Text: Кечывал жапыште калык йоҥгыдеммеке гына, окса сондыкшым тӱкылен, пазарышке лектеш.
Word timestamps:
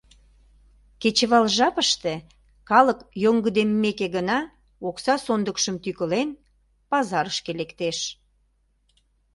Кечывал 1.01 1.45
жапыште 1.57 2.13
калык 2.69 2.99
йоҥгыдеммеке 3.23 4.07
гына, 4.15 4.39
окса 4.87 5.15
сондыкшым 5.25 5.75
тӱкылен, 5.83 6.29
пазарышке 6.89 7.51
лектеш. 7.59 7.97